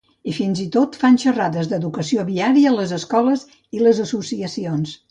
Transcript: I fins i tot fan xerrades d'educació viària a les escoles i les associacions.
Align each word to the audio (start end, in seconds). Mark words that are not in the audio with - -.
I 0.29 0.31
fins 0.35 0.61
i 0.63 0.63
tot 0.75 0.95
fan 1.01 1.19
xerrades 1.25 1.69
d'educació 1.75 2.27
viària 2.33 2.73
a 2.73 2.75
les 2.79 2.95
escoles 2.99 3.47
i 3.79 3.87
les 3.87 4.07
associacions. 4.09 4.99